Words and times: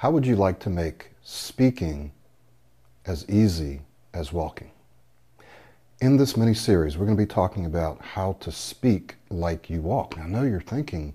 How 0.00 0.10
would 0.10 0.24
you 0.24 0.34
like 0.34 0.58
to 0.60 0.70
make 0.70 1.10
speaking 1.22 2.10
as 3.04 3.28
easy 3.28 3.82
as 4.14 4.32
walking? 4.32 4.70
In 6.00 6.16
this 6.16 6.38
mini 6.38 6.54
series, 6.54 6.96
we're 6.96 7.04
going 7.04 7.18
to 7.18 7.22
be 7.22 7.26
talking 7.26 7.66
about 7.66 8.00
how 8.00 8.32
to 8.40 8.50
speak 8.50 9.16
like 9.28 9.68
you 9.68 9.82
walk. 9.82 10.16
Now, 10.16 10.22
I 10.22 10.26
know 10.28 10.42
you're 10.44 10.58
thinking, 10.58 11.14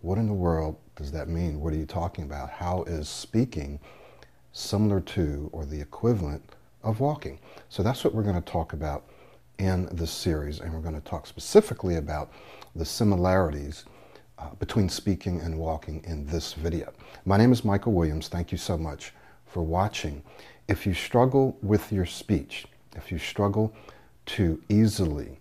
what 0.00 0.16
in 0.16 0.28
the 0.28 0.32
world 0.32 0.78
does 0.96 1.12
that 1.12 1.28
mean? 1.28 1.60
What 1.60 1.74
are 1.74 1.76
you 1.76 1.84
talking 1.84 2.24
about? 2.24 2.48
How 2.48 2.84
is 2.84 3.06
speaking 3.06 3.78
similar 4.52 5.02
to 5.02 5.50
or 5.52 5.66
the 5.66 5.82
equivalent 5.82 6.42
of 6.82 7.00
walking? 7.00 7.38
So 7.68 7.82
that's 7.82 8.02
what 8.02 8.14
we're 8.14 8.22
going 8.22 8.42
to 8.42 8.50
talk 8.50 8.72
about 8.72 9.04
in 9.58 9.94
this 9.94 10.10
series, 10.10 10.60
and 10.60 10.72
we're 10.72 10.80
going 10.80 10.98
to 10.98 11.06
talk 11.06 11.26
specifically 11.26 11.96
about 11.96 12.32
the 12.74 12.86
similarities 12.86 13.84
uh, 14.42 14.54
between 14.58 14.88
speaking 14.88 15.40
and 15.40 15.56
walking 15.56 16.02
in 16.04 16.26
this 16.26 16.54
video. 16.54 16.92
My 17.24 17.36
name 17.36 17.52
is 17.52 17.64
Michael 17.64 17.92
Williams. 17.92 18.28
Thank 18.28 18.50
you 18.50 18.58
so 18.58 18.76
much 18.76 19.12
for 19.46 19.62
watching. 19.62 20.22
If 20.68 20.86
you 20.86 20.94
struggle 20.94 21.56
with 21.62 21.92
your 21.92 22.06
speech, 22.06 22.66
if 22.96 23.12
you 23.12 23.18
struggle 23.18 23.72
to 24.26 24.60
easily, 24.68 25.38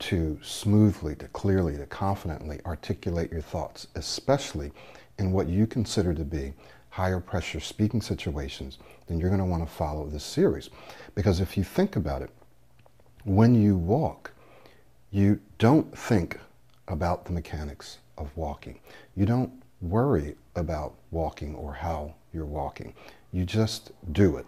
to 0.00 0.38
smoothly, 0.42 1.14
to 1.16 1.28
clearly, 1.28 1.76
to 1.76 1.86
confidently 1.86 2.60
articulate 2.64 3.30
your 3.30 3.42
thoughts, 3.42 3.88
especially 3.94 4.72
in 5.18 5.32
what 5.32 5.48
you 5.48 5.66
consider 5.66 6.14
to 6.14 6.24
be 6.24 6.54
higher 6.90 7.20
pressure 7.20 7.60
speaking 7.60 8.00
situations, 8.00 8.78
then 9.06 9.18
you're 9.18 9.28
going 9.28 9.40
to 9.40 9.44
want 9.44 9.66
to 9.66 9.70
follow 9.70 10.06
this 10.06 10.24
series. 10.24 10.70
Because 11.14 11.40
if 11.40 11.56
you 11.56 11.64
think 11.64 11.96
about 11.96 12.22
it, 12.22 12.30
when 13.24 13.54
you 13.54 13.76
walk, 13.76 14.30
you 15.10 15.40
don't 15.58 15.96
think 15.96 16.38
about 16.88 17.24
the 17.24 17.32
mechanics 17.32 17.98
of 18.18 18.34
walking. 18.36 18.78
You 19.16 19.26
don't 19.26 19.52
worry 19.80 20.36
about 20.56 20.94
walking 21.10 21.54
or 21.54 21.72
how 21.72 22.14
you're 22.32 22.46
walking. 22.46 22.94
You 23.32 23.44
just 23.44 23.92
do 24.12 24.36
it. 24.36 24.46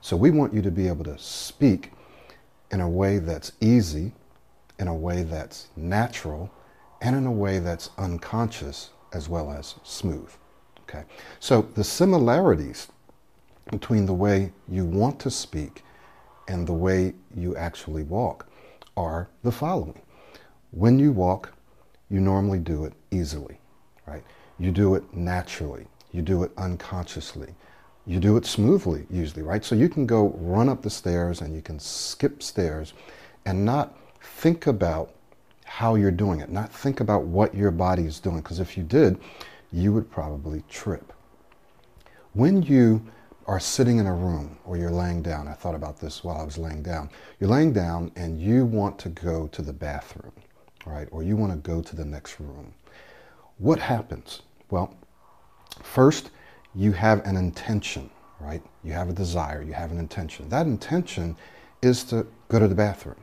So 0.00 0.16
we 0.16 0.30
want 0.30 0.54
you 0.54 0.62
to 0.62 0.70
be 0.70 0.88
able 0.88 1.04
to 1.04 1.18
speak 1.18 1.92
in 2.70 2.80
a 2.80 2.88
way 2.88 3.18
that's 3.18 3.52
easy, 3.60 4.12
in 4.78 4.88
a 4.88 4.94
way 4.94 5.22
that's 5.22 5.68
natural, 5.76 6.50
and 7.00 7.16
in 7.16 7.26
a 7.26 7.32
way 7.32 7.58
that's 7.58 7.90
unconscious 7.98 8.90
as 9.12 9.28
well 9.28 9.50
as 9.50 9.74
smooth. 9.82 10.30
Okay. 10.82 11.04
So 11.40 11.62
the 11.74 11.84
similarities 11.84 12.88
between 13.70 14.06
the 14.06 14.14
way 14.14 14.52
you 14.68 14.84
want 14.84 15.18
to 15.20 15.30
speak 15.30 15.82
and 16.48 16.66
the 16.66 16.72
way 16.72 17.14
you 17.34 17.56
actually 17.56 18.02
walk 18.04 18.46
are 18.96 19.28
the 19.42 19.52
following. 19.52 20.00
When 20.70 20.98
you 20.98 21.12
walk, 21.12 21.52
you 22.10 22.20
normally 22.20 22.58
do 22.58 22.84
it 22.84 22.92
easily, 23.10 23.60
right? 24.06 24.24
You 24.58 24.72
do 24.72 24.94
it 24.94 25.14
naturally. 25.14 25.86
You 26.12 26.22
do 26.22 26.42
it 26.42 26.50
unconsciously. 26.56 27.54
You 28.06 28.18
do 28.18 28.36
it 28.36 28.46
smoothly, 28.46 29.06
usually, 29.10 29.42
right? 29.42 29.64
So 29.64 29.74
you 29.74 29.88
can 29.88 30.06
go 30.06 30.30
run 30.38 30.68
up 30.68 30.82
the 30.82 30.90
stairs 30.90 31.42
and 31.42 31.54
you 31.54 31.60
can 31.60 31.78
skip 31.78 32.42
stairs 32.42 32.94
and 33.44 33.64
not 33.64 33.96
think 34.20 34.66
about 34.66 35.14
how 35.64 35.94
you're 35.94 36.10
doing 36.10 36.40
it, 36.40 36.50
not 36.50 36.72
think 36.72 37.00
about 37.00 37.24
what 37.24 37.54
your 37.54 37.70
body 37.70 38.04
is 38.04 38.18
doing, 38.18 38.38
because 38.38 38.58
if 38.58 38.78
you 38.78 38.82
did, 38.82 39.18
you 39.70 39.92
would 39.92 40.10
probably 40.10 40.62
trip. 40.70 41.12
When 42.32 42.62
you 42.62 43.04
are 43.46 43.60
sitting 43.60 43.98
in 43.98 44.06
a 44.06 44.14
room 44.14 44.58
or 44.64 44.78
you're 44.78 44.90
laying 44.90 45.20
down, 45.20 45.46
I 45.46 45.52
thought 45.52 45.74
about 45.74 46.00
this 46.00 46.24
while 46.24 46.38
I 46.38 46.42
was 46.42 46.56
laying 46.56 46.82
down. 46.82 47.10
You're 47.38 47.50
laying 47.50 47.74
down 47.74 48.10
and 48.16 48.40
you 48.40 48.64
want 48.64 48.98
to 49.00 49.10
go 49.10 49.46
to 49.48 49.60
the 49.60 49.72
bathroom 49.72 50.32
right? 50.86 51.08
Or 51.10 51.22
you 51.22 51.36
want 51.36 51.52
to 51.52 51.58
go 51.58 51.82
to 51.82 51.96
the 51.96 52.04
next 52.04 52.40
room. 52.40 52.74
What 53.58 53.78
happens? 53.78 54.42
Well, 54.70 54.94
first, 55.82 56.30
you 56.74 56.92
have 56.92 57.24
an 57.26 57.36
intention, 57.36 58.10
right? 58.40 58.62
You 58.84 58.92
have 58.92 59.08
a 59.08 59.12
desire, 59.12 59.62
you 59.62 59.72
have 59.72 59.90
an 59.90 59.98
intention. 59.98 60.48
That 60.48 60.66
intention 60.66 61.36
is 61.82 62.04
to 62.04 62.26
go 62.48 62.58
to 62.58 62.68
the 62.68 62.74
bathroom. 62.74 63.16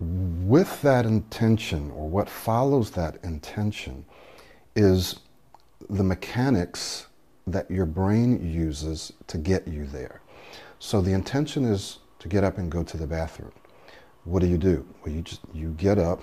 With 0.00 0.80
that 0.82 1.04
intention, 1.04 1.90
or 1.90 2.08
what 2.08 2.28
follows 2.28 2.90
that 2.92 3.18
intention, 3.22 4.04
is 4.74 5.20
the 5.88 6.02
mechanics 6.02 7.06
that 7.46 7.70
your 7.70 7.86
brain 7.86 8.52
uses 8.52 9.12
to 9.26 9.38
get 9.38 9.68
you 9.68 9.86
there. 9.86 10.22
So 10.78 11.00
the 11.00 11.12
intention 11.12 11.64
is 11.64 11.98
to 12.20 12.28
get 12.28 12.44
up 12.44 12.58
and 12.58 12.70
go 12.70 12.82
to 12.82 12.96
the 12.96 13.06
bathroom 13.06 13.52
what 14.24 14.40
do 14.40 14.46
you 14.46 14.58
do? 14.58 14.86
Well, 15.04 15.14
you 15.14 15.22
just 15.22 15.40
you 15.52 15.70
get 15.70 15.98
up 15.98 16.22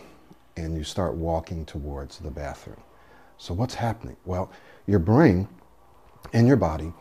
and 0.56 0.76
you 0.76 0.84
start 0.84 1.16
walking 1.16 1.66
towards 1.66 2.20
the 2.20 2.32
bathroom. 2.32 2.82
So 3.38 3.54
what's 3.54 3.76
happening? 3.76 4.18
Well, 4.26 4.52
your 4.88 5.00
brain 5.00 5.48
and 6.34 6.48
your 6.48 6.58
body 6.58 6.92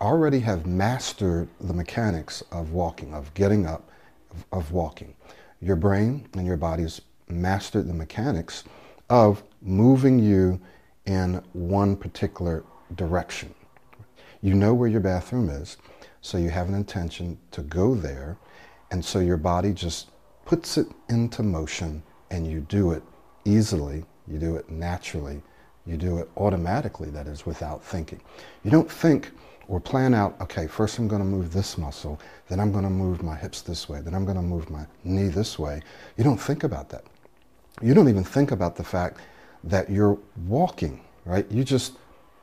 already 0.00 0.40
have 0.40 0.66
mastered 0.66 1.48
the 1.60 1.72
mechanics 1.72 2.42
of 2.50 2.72
walking, 2.72 3.14
of 3.14 3.32
getting 3.34 3.66
up, 3.66 3.90
of, 4.50 4.72
walking. 4.72 5.14
Your 5.60 5.76
brain 5.76 6.28
and 6.34 6.46
your 6.46 6.56
body's 6.56 7.00
mastered 7.28 7.86
the 7.86 7.94
mechanics 7.94 8.64
of 9.10 9.42
moving 9.60 10.18
you 10.18 10.60
in 11.06 11.42
one 11.52 11.96
particular 11.96 12.64
direction. 12.96 13.54
You 14.40 14.54
know 14.54 14.74
where 14.74 14.88
your 14.88 15.00
bathroom 15.00 15.48
is, 15.50 15.76
so 16.20 16.38
you 16.38 16.50
have 16.50 16.68
an 16.68 16.74
intention 16.74 17.38
to 17.52 17.62
go 17.62 17.94
there, 17.94 18.38
and 18.90 19.04
so 19.04 19.20
your 19.20 19.36
body 19.36 19.72
just 19.72 20.08
puts 20.44 20.76
it 20.78 20.86
into 21.08 21.42
motion 21.42 22.02
and 22.30 22.46
you 22.46 22.60
do 22.60 22.92
it 22.92 23.02
easily, 23.44 24.04
you 24.26 24.38
do 24.38 24.56
it 24.56 24.70
naturally, 24.70 25.42
you 25.86 25.96
do 25.96 26.18
it 26.18 26.28
automatically, 26.36 27.10
that 27.10 27.26
is, 27.26 27.44
without 27.44 27.84
thinking. 27.84 28.20
You 28.64 28.70
don't 28.70 28.90
think 28.90 29.32
or 29.68 29.80
plan 29.80 30.14
out, 30.14 30.40
okay, 30.40 30.66
first 30.66 30.98
I'm 30.98 31.08
going 31.08 31.22
to 31.22 31.28
move 31.28 31.52
this 31.52 31.78
muscle, 31.78 32.20
then 32.48 32.60
I'm 32.60 32.72
going 32.72 32.84
to 32.84 32.90
move 32.90 33.22
my 33.22 33.36
hips 33.36 33.62
this 33.62 33.88
way, 33.88 34.00
then 34.00 34.14
I'm 34.14 34.24
going 34.24 34.36
to 34.36 34.42
move 34.42 34.70
my 34.70 34.86
knee 35.04 35.28
this 35.28 35.58
way. 35.58 35.82
You 36.16 36.24
don't 36.24 36.38
think 36.38 36.64
about 36.64 36.88
that. 36.90 37.04
You 37.80 37.94
don't 37.94 38.08
even 38.08 38.24
think 38.24 38.50
about 38.50 38.76
the 38.76 38.84
fact 38.84 39.20
that 39.64 39.88
you're 39.88 40.18
walking, 40.46 41.00
right? 41.24 41.50
You 41.50 41.64
just, 41.64 41.94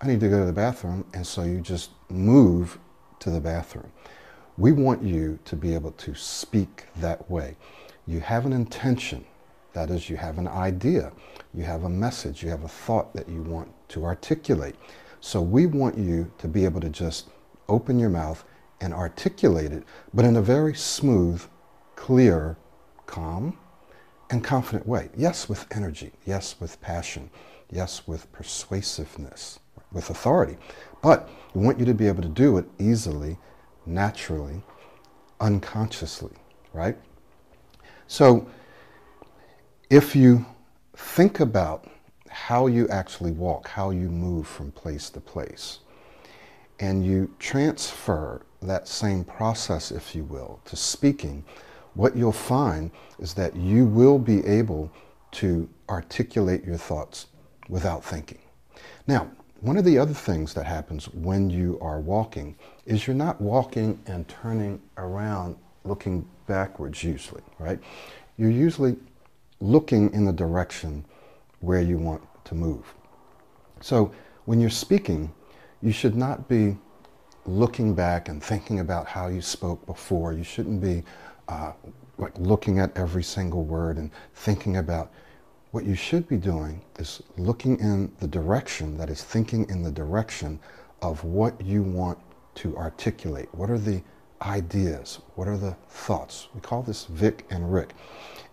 I 0.01 0.07
need 0.07 0.19
to 0.21 0.29
go 0.29 0.39
to 0.39 0.45
the 0.45 0.53
bathroom, 0.53 1.05
and 1.13 1.25
so 1.25 1.43
you 1.43 1.61
just 1.61 1.91
move 2.09 2.79
to 3.19 3.29
the 3.29 3.39
bathroom. 3.39 3.91
We 4.59 4.74
want 4.74 5.02
you 5.02 5.40
to 5.46 5.56
be 5.56 5.74
able 5.74 5.94
to 5.94 6.14
speak 6.14 6.86
that 6.97 7.31
way 7.31 7.56
you 8.06 8.20
have 8.20 8.46
an 8.47 8.53
intention. 8.53 9.24
That 9.74 9.92
is, 9.92 10.09
you 10.09 10.18
have 10.18 10.40
an 10.40 10.47
idea, 10.47 11.12
you 11.53 11.64
have 11.64 11.84
a 11.84 11.90
message, 11.90 12.42
you 12.42 12.50
have 12.50 12.64
a 12.64 12.68
thought 12.68 13.14
that 13.14 13.30
you 13.30 13.44
want 13.44 13.72
to 13.90 14.03
articulate. 14.03 14.75
So 15.22 15.42
we 15.42 15.68
want 15.68 15.96
you 15.96 16.31
to 16.40 16.47
be 16.47 16.66
able 16.66 16.81
to 16.81 16.90
just 16.90 17.30
open 17.68 18.00
your 18.00 18.09
mouth 18.09 18.44
and 18.81 18.94
articulate 18.94 19.72
it, 19.72 19.84
but 20.14 20.25
in 20.25 20.38
a 20.38 20.42
very 20.42 20.74
smooth, 20.74 21.44
clear, 21.96 22.58
calm, 23.06 23.58
and 24.31 24.44
confident 24.44 24.88
way. 24.88 25.09
Yes, 25.16 25.47
with 25.47 25.68
energy. 25.72 26.12
Yes, 26.26 26.56
with 26.59 26.81
passion. 26.81 27.30
Yes, 27.72 28.08
with 28.08 28.31
persuasiveness, 28.31 29.59
with 29.91 30.09
authority. 30.09 30.58
But 31.03 31.30
we 31.53 31.64
want 31.64 31.80
you 31.80 31.86
to 31.86 31.94
be 31.94 32.08
able 32.08 32.24
to 32.24 32.30
do 32.30 32.58
it 32.58 32.66
easily, 32.80 33.38
naturally, 33.85 34.62
unconsciously, 35.40 36.35
right? 36.73 36.97
So 38.07 38.47
if 39.90 40.16
you 40.16 40.45
think 40.95 41.40
about 41.40 41.88
how 42.29 42.67
you 42.67 42.88
actually 42.90 43.31
walk, 43.31 43.67
how 43.67 43.90
you 43.90 44.09
move 44.09 44.47
from 44.47 44.72
place 44.72 45.09
to 45.12 45.19
place, 45.19 45.79
and 46.79 47.06
you 47.06 47.34
transfer 47.40 48.41
that 48.62 48.88
same 48.88 49.23
process, 49.23 49.91
if 49.91 50.16
you 50.16 50.23
will, 50.23 50.59
to 50.66 50.75
speaking, 50.75 51.44
what 51.94 52.16
you'll 52.16 52.31
find 52.31 52.91
is 53.19 53.34
that 53.34 53.56
you 53.56 53.85
will 53.85 54.19
be 54.19 54.46
able 54.46 54.91
to 55.31 55.69
articulate 55.90 56.63
your 56.63 56.78
thoughts 56.78 57.28
without 57.67 58.03
thinking. 58.03 58.40
Now, 59.07 59.29
one 59.61 59.78
of 59.78 59.84
the 59.85 59.97
other 59.97 60.13
things 60.13 60.53
that 60.53 60.66
happens 60.66 61.06
when 61.09 61.49
you 61.49 61.78
are 61.81 61.99
walking 61.99 62.55
is 62.90 63.06
you're 63.06 63.16
not 63.16 63.40
walking 63.40 64.00
and 64.08 64.28
turning 64.28 64.82
around 64.97 65.56
looking 65.86 66.28
backwards 66.47 67.03
usually, 67.03 67.44
right? 67.59 67.80
You're 68.38 68.50
usually 68.50 68.97
looking 69.62 70.12
in 70.12 70.26
the 70.26 70.34
direction 70.34 71.06
where 71.59 71.82
you 71.82 72.00
want 72.00 72.24
to 72.46 72.56
move. 72.56 72.91
So 73.80 74.12
when 74.46 74.59
you're 74.59 74.72
speaking, 74.72 75.32
you 75.84 75.91
should 75.91 76.16
not 76.16 76.50
be 76.50 76.76
looking 77.46 77.94
back 77.94 78.28
and 78.28 78.44
thinking 78.44 78.80
about 78.80 79.06
how 79.06 79.28
you 79.28 79.41
spoke 79.41 79.86
before. 79.86 80.34
You 80.34 80.44
shouldn't 80.44 80.82
be 80.82 81.03
uh, 81.47 81.74
like 82.18 82.36
looking 82.40 82.80
at 82.80 82.97
every 82.97 83.24
single 83.24 83.66
word 83.66 83.97
and 83.97 84.09
thinking 84.34 84.78
about 84.78 85.12
what 85.72 85.86
you 85.86 85.94
should 85.94 86.28
be 86.28 86.38
doing 86.38 86.82
is 86.97 87.22
looking 87.38 87.80
in 87.80 88.12
the 88.20 88.28
direction 88.28 88.97
that 88.97 89.12
is 89.12 89.24
thinking 89.24 89.70
in 89.70 89.84
the 89.84 89.91
direction 89.91 90.59
of 91.03 91.24
what 91.24 91.62
you 91.64 91.84
want 91.84 92.18
to 92.59 92.78
articulate. 92.78 93.50
What 93.53 93.70
are 93.70 93.78
the 93.78 94.02
ideas? 94.41 95.20
What 95.35 95.47
are 95.47 95.58
the 95.58 95.76
thoughts? 95.90 96.47
We 96.53 96.61
call 96.61 96.82
this 96.84 97.06
Vic 97.06 97.46
and 97.50 97.73
Rick. 97.73 97.94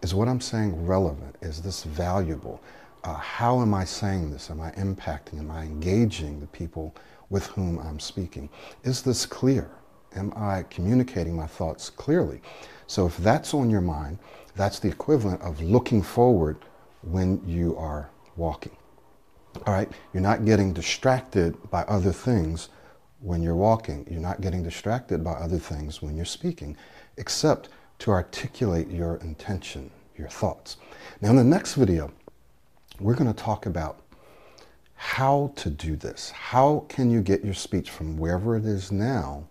Is 0.03 0.15
what 0.15 0.29
I'm 0.29 0.41
saying 0.41 0.87
relevant? 0.87 1.37
Is 1.43 1.63
this 1.63 1.85
valuable? 1.85 2.61
uh, 3.07 3.15
how 3.15 3.61
am 3.61 3.73
I 3.73 3.85
saying 3.85 4.33
this? 4.33 4.51
Am 4.51 4.61
I 4.61 4.73
impacting? 4.73 5.39
Am 5.39 5.51
I 5.51 5.63
engaging 5.63 6.41
the 6.41 6.47
people 6.49 6.93
with 7.31 7.47
whom 7.47 7.79
I'm 7.79 8.01
speaking? 8.01 8.49
Is 8.83 9.03
this 9.03 9.25
clear? 9.25 9.71
Am 10.17 10.33
I 10.35 10.65
communicating 10.71 11.37
my 11.37 11.47
thoughts 11.47 11.89
clearly? 11.89 12.41
So 12.89 13.07
if 13.07 13.17
that's 13.19 13.55
on 13.55 13.71
your 13.71 13.81
mind, 13.81 14.19
that's 14.57 14.81
the 14.81 14.89
equivalent 14.89 15.41
of 15.43 15.61
looking 15.61 16.03
forward 16.03 16.57
when 17.03 17.41
you 17.47 17.77
are 17.77 18.11
walking. 18.37 18.77
All 19.67 19.73
right, 19.73 19.91
you're 20.13 20.23
not 20.23 20.45
getting 20.45 20.73
distracted 20.73 21.57
by 21.71 21.83
other 21.83 22.13
things 22.13 22.71
when 23.21 23.43
you're 23.43 23.57
walking. 23.57 24.07
You're 24.11 24.21
not 24.21 24.41
getting 24.41 24.63
distracted 24.63 25.25
by 25.25 25.33
other 25.33 25.59
things 25.59 26.03
when 26.03 26.17
you're 26.17 26.25
speaking, 26.25 26.77
except 27.17 27.69
to 28.01 28.11
articulate 28.11 28.89
your 28.91 29.17
intention, 29.17 29.91
your 30.17 30.29
thoughts. 30.29 30.77
Now, 31.21 31.31
in 31.31 31.37
the 31.37 31.45
next 31.45 31.75
video, 31.75 32.13
we're 33.01 33.15
going 33.15 33.33
to 33.33 33.43
talk 33.43 33.67
about 33.67 34.01
how 34.95 35.53
to 35.57 35.71
do 35.71 35.97
this. 35.97 36.31
How 36.31 36.85
can 36.89 37.11
you 37.11 37.21
get 37.21 37.45
your 37.45 37.55
speech 37.55 37.91
from 37.91 38.17
wherever 38.17 38.57
it 38.57 38.65
is 38.65 38.91
now 38.91 39.47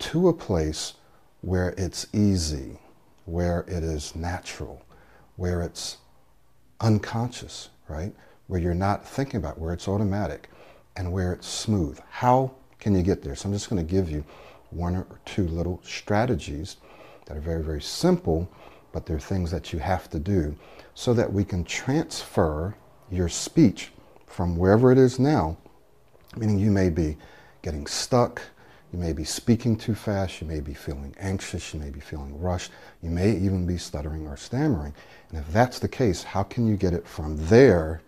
to 0.00 0.28
a 0.28 0.32
place 0.32 0.94
where 1.40 1.74
it's 1.78 2.06
easy, 2.12 2.78
where 3.24 3.60
it 3.68 3.84
is 3.84 4.16
natural, 4.16 4.82
where 5.36 5.62
it's 5.62 5.98
unconscious, 6.80 7.70
right? 7.88 8.12
Where 8.48 8.60
you're 8.60 8.74
not 8.74 9.06
thinking 9.06 9.36
about, 9.38 9.58
where 9.58 9.72
it's 9.72 9.86
automatic, 9.86 10.48
and 10.96 11.12
where 11.12 11.32
it's 11.32 11.46
smooth. 11.46 11.98
How 12.10 12.52
can 12.78 12.94
you 12.94 13.02
get 13.02 13.22
there? 13.22 13.34
So 13.34 13.48
I'm 13.48 13.52
just 13.52 13.70
going 13.70 13.84
to 13.84 13.90
give 13.90 14.10
you 14.10 14.24
one 14.70 14.96
or 14.96 15.06
two 15.24 15.46
little 15.48 15.80
strategies 15.82 16.76
that 17.26 17.36
are 17.36 17.40
very, 17.40 17.62
very 17.62 17.82
simple, 17.82 18.48
but 18.92 19.06
they're 19.06 19.18
things 19.18 19.50
that 19.50 19.72
you 19.72 19.78
have 19.78 20.08
to 20.10 20.18
do 20.18 20.54
so 20.94 21.14
that 21.14 21.32
we 21.32 21.44
can 21.44 21.64
transfer 21.64 22.74
your 23.10 23.28
speech 23.28 23.90
from 24.26 24.56
wherever 24.56 24.92
it 24.92 24.98
is 24.98 25.18
now, 25.18 25.56
meaning 26.36 26.58
you 26.58 26.70
may 26.70 26.90
be 26.90 27.16
getting 27.62 27.86
stuck, 27.86 28.42
you 28.92 28.98
may 28.98 29.12
be 29.12 29.24
speaking 29.24 29.76
too 29.76 29.94
fast, 29.94 30.40
you 30.40 30.46
may 30.46 30.60
be 30.60 30.72
feeling 30.72 31.14
anxious, 31.18 31.74
you 31.74 31.80
may 31.80 31.90
be 31.90 32.00
feeling 32.00 32.38
rushed, 32.40 32.70
you 33.02 33.10
may 33.10 33.32
even 33.32 33.66
be 33.66 33.76
stuttering 33.76 34.26
or 34.26 34.36
stammering. 34.36 34.94
And 35.30 35.38
if 35.38 35.52
that's 35.52 35.78
the 35.78 35.88
case, 35.88 36.22
how 36.22 36.42
can 36.42 36.66
you 36.66 36.76
get 36.76 36.94
it 36.94 37.06
from 37.06 37.36
there 37.48 38.00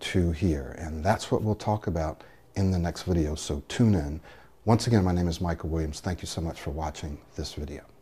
to 0.00 0.32
here? 0.32 0.74
And 0.78 1.04
that's 1.04 1.30
what 1.30 1.42
we'll 1.42 1.54
talk 1.54 1.86
about 1.86 2.24
in 2.56 2.70
the 2.70 2.78
next 2.78 3.02
video, 3.02 3.34
so 3.34 3.62
tune 3.68 3.94
in. 3.94 4.20
Once 4.64 4.86
again, 4.86 5.04
my 5.04 5.12
name 5.12 5.28
is 5.28 5.40
Michael 5.40 5.68
Williams. 5.68 6.00
Thank 6.00 6.22
you 6.22 6.26
so 6.26 6.40
much 6.40 6.60
for 6.60 6.70
watching 6.70 7.18
this 7.36 7.54
video. 7.54 7.93